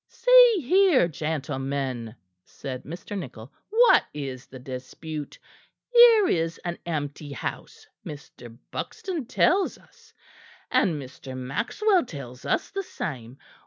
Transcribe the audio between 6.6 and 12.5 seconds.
an empty house, Mr. Buxton tells us; and Mr. Maxwell tells